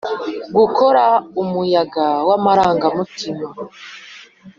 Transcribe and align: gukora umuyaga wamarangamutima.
gukora 0.57 1.05
umuyaga 1.41 2.05
wamarangamutima. 2.27 3.45